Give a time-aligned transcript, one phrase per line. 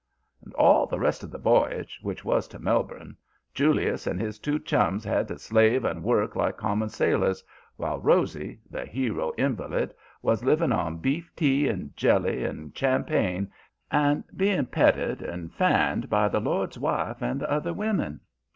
[0.43, 3.15] "And all the rest of the voyage, which was to Melbourne,
[3.53, 7.43] Julius and his two chums had to slave and work like common sailors,
[7.75, 9.93] while Rosy, the hero invalid,
[10.23, 13.51] was living on beef tea and jelly and champagne,
[13.91, 18.21] and being petted and fanned by the lord's wife and the other women.